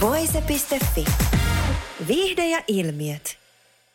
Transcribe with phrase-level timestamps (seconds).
[0.00, 1.04] Voise.fi.
[2.08, 3.36] Viihde ja ilmiöt.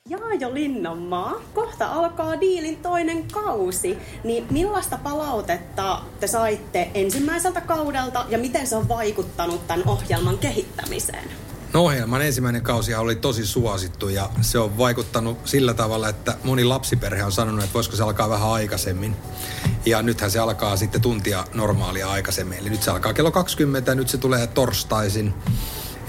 [0.09, 8.38] Jaajo Linnanmaa, kohta alkaa diilin toinen kausi, niin millaista palautetta te saitte ensimmäiseltä kaudelta ja
[8.38, 11.30] miten se on vaikuttanut tämän ohjelman kehittämiseen?
[11.73, 16.64] No ohjelman ensimmäinen kausi oli tosi suosittu ja se on vaikuttanut sillä tavalla, että moni
[16.64, 19.16] lapsiperhe on sanonut, että voisiko se alkaa vähän aikaisemmin.
[19.86, 22.58] Ja nythän se alkaa sitten tuntia normaalia aikaisemmin.
[22.58, 25.34] Eli nyt se alkaa kello 20 ja nyt se tulee torstaisin.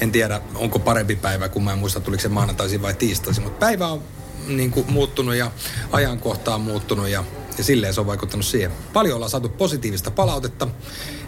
[0.00, 3.44] En tiedä, onko parempi päivä, kun mä en muista, tuliko se maanantaisin vai tiistaisin.
[3.44, 4.02] Mutta päivä on
[4.47, 5.50] niin kuin, muuttunut ja
[5.92, 7.25] ajankohta on muuttunut ja
[7.58, 8.72] ja silleen se on vaikuttanut siihen.
[8.92, 10.69] Paljon ollaan saatu positiivista palautetta.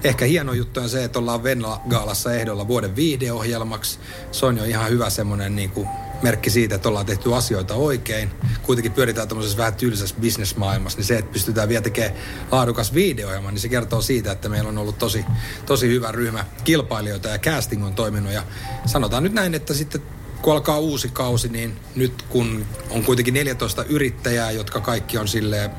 [0.05, 3.99] Ehkä hieno juttu on se, että ollaan Venla Gaalassa ehdolla vuoden viihdeohjelmaksi.
[4.33, 5.89] Se on jo ihan hyvä semmoinen niin kuin
[6.23, 8.31] merkki siitä, että ollaan tehty asioita oikein.
[8.63, 12.15] Kuitenkin pyöritään tämmöisessä vähän tylsässä bisnesmaailmassa, niin se, että pystytään vielä tekemään
[12.53, 15.25] laadukas videohjelma, niin se kertoo siitä, että meillä on ollut tosi,
[15.67, 18.33] tosi hyvä ryhmä kilpailijoita ja casting on toiminut.
[18.33, 18.43] Ja
[18.87, 20.03] sanotaan nyt näin, että sitten
[20.43, 25.71] kun alkaa uusi kausi, niin nyt kun on kuitenkin 14 yrittäjää, jotka kaikki on silleen,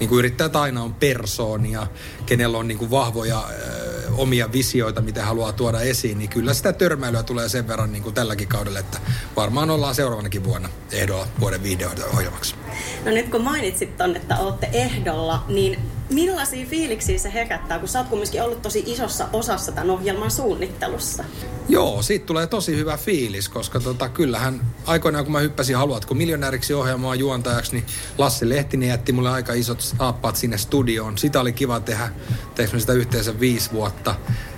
[0.00, 1.86] niin kuin yrittäjät aina on persoonia,
[2.26, 3.44] kenellä on niin kuin vahvoja
[4.16, 8.14] omia visioita, mitä haluaa tuoda esiin, niin kyllä sitä törmäilyä tulee sen verran niin kuin
[8.14, 8.98] tälläkin kaudella, että
[9.36, 12.54] varmaan ollaan seuraavanakin vuonna ehdolla vuoden videoohjelmaksi.
[13.04, 15.78] No nyt kun mainitsit ton, että olette ehdolla, niin
[16.12, 21.24] millaisia fiiliksiä se herättää, kun sä oot kumminkin ollut tosi isossa osassa tämän ohjelman suunnittelussa?
[21.68, 26.74] Joo, siitä tulee tosi hyvä fiilis, koska tota, kyllähän aikoinaan kun mä hyppäsin Haluatko miljonääriksi
[26.74, 27.84] ohjelmaa juontajaksi, niin
[28.18, 31.18] Lassi Lehtinen jätti mulle aika isot saappaat sinne studioon.
[31.18, 32.08] Sitä oli kiva tehdä,
[32.54, 34.14] tehdä sitä yhteensä viisi vuotta.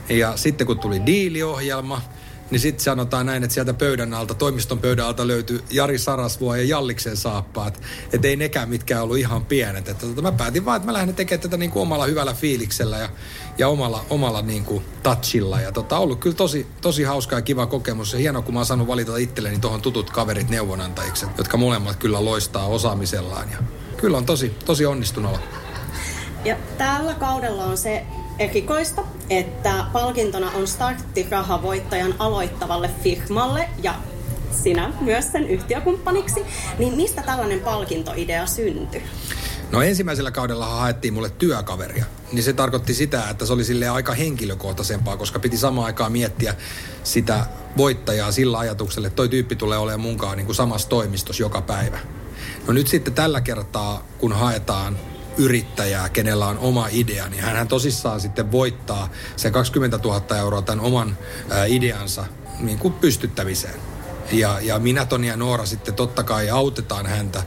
[0.09, 2.03] Ja sitten kun tuli diiliohjelma,
[2.51, 6.65] niin sitten sanotaan näin, että sieltä pöydän alta, toimiston pöydän alta löytyy Jari Sarasvuo ja
[6.65, 7.81] Jalliksen saappaat.
[8.13, 9.89] Että ei nekään mitkään ollut ihan pienet.
[9.89, 12.99] Että tota, mä päätin vaan, että mä lähden tekemään tätä niin kuin omalla hyvällä fiiliksellä
[12.99, 13.09] ja,
[13.59, 15.61] ja omalla, omalla niin kuin touchilla.
[15.61, 18.13] Ja tota, ollut kyllä tosi, tosi hauska ja kiva kokemus.
[18.13, 22.25] Ja hienoa, kun mä oon saanut valita itselleni tuohon tutut kaverit neuvonantajiksi, jotka molemmat kyllä
[22.25, 23.51] loistaa osaamisellaan.
[23.51, 23.59] Ja
[23.97, 25.41] kyllä on tosi, tosi onnistunut
[26.45, 28.07] Ja tällä kaudella on se
[28.39, 33.95] erikoista, että palkintona on starttiraha voittajan aloittavalle firmalle ja
[34.51, 36.47] sinä myös sen yhtiökumppaniksi.
[36.79, 39.03] Niin mistä tällainen palkintoidea syntyi?
[39.71, 42.05] No ensimmäisellä kaudella haettiin mulle työkaveria.
[42.33, 46.55] Niin se tarkoitti sitä, että se oli sille aika henkilökohtaisempaa, koska piti samaan aikaan miettiä
[47.05, 47.47] sitä
[47.77, 51.99] voittajaa sillä ajatuksella, että toi tyyppi tulee olemaan munkaan niin kuin samassa toimistossa joka päivä.
[52.67, 54.99] No nyt sitten tällä kertaa, kun haetaan
[55.39, 60.85] yrittäjää, kenellä on oma idea, niin hän tosissaan sitten voittaa se 20 000 euroa tämän
[60.85, 61.19] oman
[61.69, 62.25] ideansa
[62.61, 63.75] niin kuin pystyttämiseen.
[64.33, 67.43] Ja, ja minä, Toni ja Noora sitten totta kai autetaan häntä,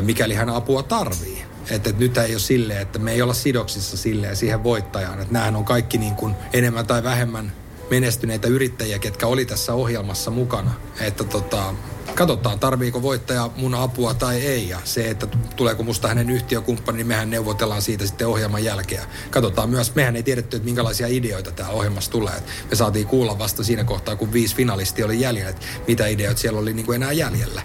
[0.00, 1.44] mikäli hän apua tarvii.
[1.70, 5.20] Että et nyt ei ole silleen, että me ei olla sidoksissa silleen siihen voittajaan.
[5.20, 7.52] Että nämähän on kaikki niin kuin enemmän tai vähemmän
[7.90, 10.70] menestyneitä yrittäjiä, ketkä oli tässä ohjelmassa mukana.
[11.00, 11.74] Että tota,
[12.14, 14.68] katsotaan, tarviiko voittaja mun apua tai ei.
[14.68, 15.26] Ja se, että
[15.56, 19.02] tuleeko musta hänen yhtiökumppani, niin mehän neuvotellaan siitä sitten ohjelman jälkeen.
[19.30, 22.42] Katsotaan myös, mehän ei tiedetty, että minkälaisia ideoita tämä ohjelmassa tulee.
[22.70, 26.60] Me saatiin kuulla vasta siinä kohtaa, kun viisi finalistia oli jäljellä, että mitä ideoita siellä
[26.60, 27.62] oli niin kuin enää jäljellä.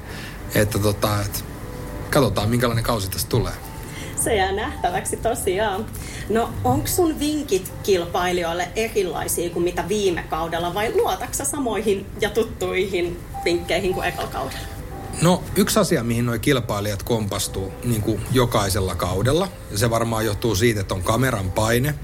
[0.55, 1.39] Että tota, että
[2.09, 3.53] katsotaan, minkälainen kausi tästä tulee.
[4.23, 5.85] Se jää nähtäväksi tosiaan.
[6.29, 13.19] No onko sun vinkit kilpailijoille erilaisia kuin mitä viime kaudella vai luotaksa samoihin ja tuttuihin
[13.45, 14.61] vinkkeihin kuin ekalla kaudella?
[15.21, 20.55] No yksi asia, mihin nuo kilpailijat kompastuu niin kuin jokaisella kaudella, ja se varmaan johtuu
[20.55, 21.95] siitä, että on kameran paine,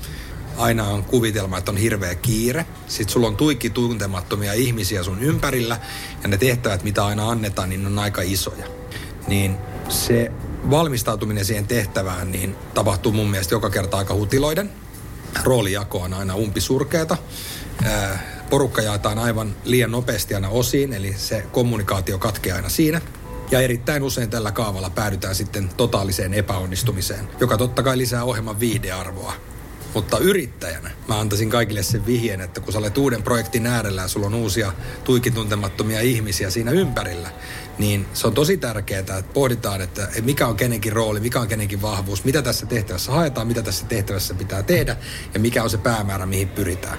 [0.57, 2.65] aina on kuvitelma, että on hirveä kiire.
[2.87, 5.79] Sitten sulla on tuikki tuntemattomia ihmisiä sun ympärillä,
[6.23, 8.65] ja ne tehtävät, mitä aina annetaan, niin on aika isoja.
[9.27, 9.57] Niin
[9.89, 10.31] se
[10.69, 14.71] valmistautuminen siihen tehtävään niin tapahtuu mun mielestä joka kerta aika hutiloiden.
[15.43, 17.17] Roolijako on aina umpisurkeeta.
[18.49, 23.01] Porukka jaetaan aivan liian nopeasti aina osiin, eli se kommunikaatio katkeaa aina siinä.
[23.51, 29.33] Ja erittäin usein tällä kaavalla päädytään sitten totaaliseen epäonnistumiseen, joka totta kai lisää ohjelman viihdearvoa.
[29.93, 34.07] Mutta yrittäjänä mä antaisin kaikille sen vihjeen, että kun sä olet uuden projektin äärellä ja
[34.07, 34.73] sulla on uusia
[35.03, 37.29] tuikituntemattomia ihmisiä siinä ympärillä,
[37.79, 41.81] niin se on tosi tärkeää, että pohditaan, että mikä on kenenkin rooli, mikä on kenenkin
[41.81, 44.97] vahvuus, mitä tässä tehtävässä haetaan, mitä tässä tehtävässä pitää tehdä
[45.33, 46.97] ja mikä on se päämäärä, mihin pyritään.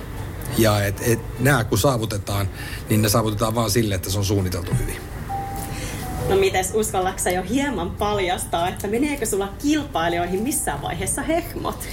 [0.59, 2.49] Ja et, et nämä kun saavutetaan,
[2.89, 4.97] niin ne saavutetaan vaan sille, että se on suunniteltu hyvin.
[6.29, 11.89] No mites uskallatko jo hieman paljastaa, että meneekö sulla kilpailijoihin missään vaiheessa hehmot?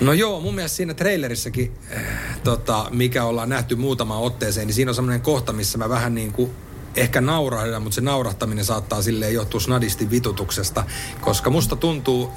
[0.00, 2.02] No joo, mun mielestä siinä trailerissakin, äh,
[2.44, 6.32] tota, mikä ollaan nähty muutamaan otteeseen, niin siinä on semmoinen kohta, missä mä vähän niin
[6.32, 6.50] kuin
[6.96, 10.84] ehkä naurahdan, mutta se naurahtaminen saattaa silleen johtua snadisti vitutuksesta,
[11.20, 12.30] koska musta tuntuu,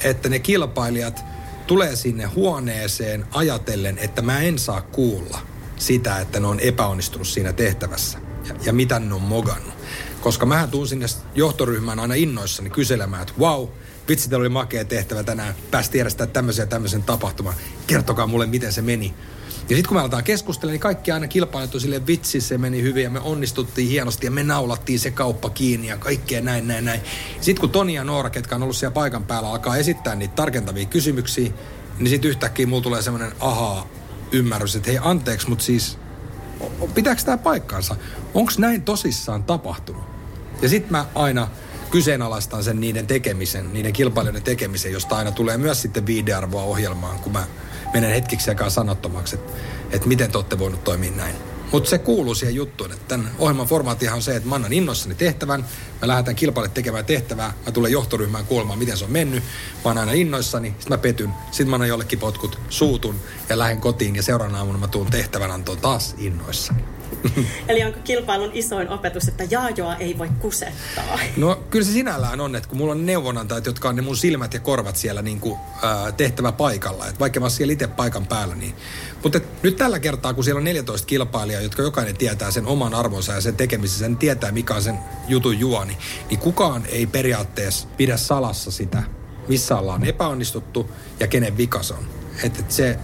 [0.00, 1.24] että ne kilpailijat
[1.66, 5.38] tulee sinne huoneeseen ajatellen, että mä en saa kuulla
[5.76, 8.18] sitä, että ne on epäonnistunut siinä tehtävässä
[8.48, 9.74] ja, ja mitä ne on mogannut.
[10.20, 13.68] Koska mä tuun sinne johtoryhmään aina innoissani kyselemään, että wow,
[14.08, 17.54] vitsi, oli makea tehtävä tänään, päästi järjestää tämmöisen ja tämmöisen tapahtuman.
[17.86, 19.14] Kertokaa mulle, miten se meni.
[19.68, 22.82] Ja sitten kun me aletaan keskustella, niin kaikki aina kilpailut on silleen, vitsi, se meni
[22.82, 26.84] hyvin ja me onnistuttiin hienosti ja me naulattiin se kauppa kiinni ja kaikkea näin, näin,
[26.84, 27.00] näin.
[27.40, 30.84] Sitten kun Toni ja Noora, ketkä on ollut siellä paikan päällä, alkaa esittää niitä tarkentavia
[30.84, 31.52] kysymyksiä,
[31.98, 33.88] niin sitten yhtäkkiä mulla tulee semmoinen ahaa
[34.32, 35.98] ymmärrys, että hei anteeksi, mutta siis
[36.94, 37.96] pitääkö tämä paikkansa?
[38.34, 40.02] Onko näin tosissaan tapahtunut?
[40.62, 41.48] Ja sitten mä aina
[41.90, 47.32] kyseenalaistan sen niiden tekemisen, niiden kilpailijoiden tekemisen, josta aina tulee myös sitten viidearvoa ohjelmaan, kun
[47.32, 47.46] mä
[47.92, 49.52] menen hetkiksi aikaa sanottomaksi, että,
[49.90, 51.34] että miten te olette voinut toimia näin.
[51.72, 55.14] Mutta se kuuluu siihen juttuun, että tämän ohjelman formaattihan on se, että mä annan innoissani
[55.14, 55.60] tehtävän,
[56.00, 59.44] mä lähdetään kilpaille tekemään tehtävää, mä tulen johtoryhmään kuulemaan, miten se on mennyt,
[59.84, 63.80] mä oon aina innoissani, sitten mä petyn, sitten mä annan jollekin potkut, suutun ja lähden
[63.80, 66.84] kotiin ja seuraavana aamuna mä tuun tehtävän antoon taas innoissani.
[67.68, 71.18] Eli onko kilpailun isoin opetus, että jaajoa ei voi kusettaa?
[71.36, 74.54] No kyllä se sinällään on, että kun mulla on neuvonantajat, jotka on ne mun silmät
[74.54, 78.54] ja korvat siellä niin kuin, ää, tehtävä paikalla, että vaikka mä siellä itse paikan päällä,
[78.54, 78.74] niin.
[79.22, 83.32] Mutta nyt tällä kertaa, kun siellä on 14 kilpailijaa, jotka jokainen tietää sen oman arvonsa
[83.32, 84.98] ja sen tekemisen, sen tietää mikä on sen
[85.28, 85.98] jutun juoni,
[86.30, 89.02] niin kukaan ei periaatteessa pidä salassa sitä,
[89.48, 92.06] missä ollaan epäonnistuttu ja kenen vikas on.
[92.42, 92.98] Että et se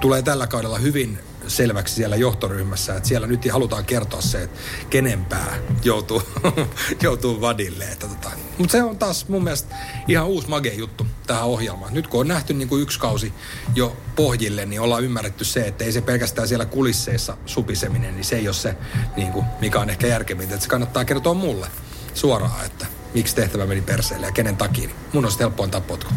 [0.00, 1.18] tulee tällä kaudella hyvin
[1.52, 4.58] selväksi siellä johtoryhmässä, että siellä nyt halutaan kertoa se, että
[4.90, 6.22] kenen pää joutuu,
[7.02, 7.84] joutuu vadille.
[7.98, 8.30] Tota.
[8.58, 9.74] Mutta se on taas mun mielestä
[10.08, 11.94] ihan uusi mage juttu tähän ohjelmaan.
[11.94, 13.32] Nyt kun on nähty niin kuin yksi kausi
[13.74, 18.36] jo pohjille, niin ollaan ymmärretty se, että ei se pelkästään siellä kulisseissa supiseminen, niin se
[18.36, 18.76] ei ole se,
[19.16, 20.54] niin kuin, mikä on ehkä järkevintä.
[20.54, 21.66] Että se kannattaa kertoa mulle
[22.14, 24.88] suoraan, että miksi tehtävä meni perseelle ja kenen takia.
[25.12, 26.14] Mun on helppo antaa potkut.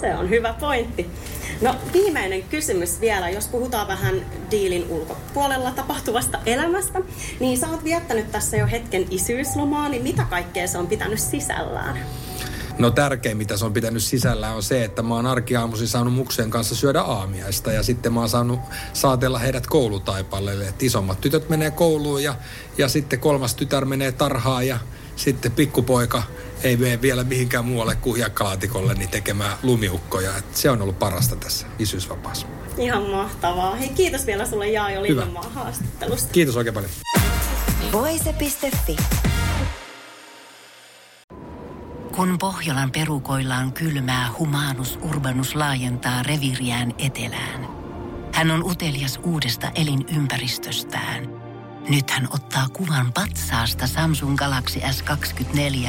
[0.00, 1.10] Se on hyvä pointti.
[1.62, 7.00] No viimeinen kysymys vielä, jos puhutaan vähän diilin ulkopuolella tapahtuvasta elämästä,
[7.40, 11.98] niin sä oot viettänyt tässä jo hetken isyyslomaa, niin mitä kaikkea se on pitänyt sisällään?
[12.78, 16.50] No tärkein, mitä se on pitänyt sisällä, on se, että mä oon arkiaamuisin saanut mukseen
[16.50, 18.60] kanssa syödä aamiaista ja sitten mä oon saanut
[18.92, 20.68] saatella heidät koulutaipaleelle.
[20.68, 22.34] Että isommat tytöt menee kouluun ja,
[22.78, 24.78] ja sitten kolmas tytär menee tarhaan ja
[25.16, 26.22] sitten pikkupoika
[26.64, 30.36] ei mene vielä mihinkään muualle kuin hiekkalaatikolle niin tekemään lumiukkoja.
[30.36, 32.46] Et se on ollut parasta tässä isyysvapaassa.
[32.78, 33.76] Ihan mahtavaa.
[33.76, 36.32] Hei kiitos vielä sulle Jaajo Linnanmaa haastattelusta.
[36.32, 36.90] Kiitos oikein paljon.
[37.92, 38.96] Voise.fi.
[42.16, 47.68] Kun Pohjolan perukoillaan kylmää, humanus urbanus laajentaa reviriään etelään.
[48.32, 51.28] Hän on utelias uudesta elinympäristöstään–
[51.88, 55.88] nyt hän ottaa kuvan patsaasta Samsung Galaxy S24